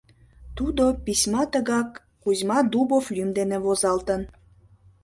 Тудо 0.57 0.85
письма 1.05 1.43
тыгак 1.51 1.89
Кузьма 2.23 2.59
Дубов 2.71 3.05
лӱм 3.15 3.29
дене 3.37 3.57
возалтын. 3.65 4.21